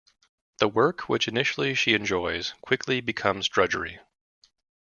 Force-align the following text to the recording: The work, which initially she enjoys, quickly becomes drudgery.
The 0.57 0.67
work, 0.67 1.01
which 1.07 1.27
initially 1.27 1.75
she 1.75 1.93
enjoys, 1.93 2.55
quickly 2.63 3.01
becomes 3.01 3.47
drudgery. 3.47 3.99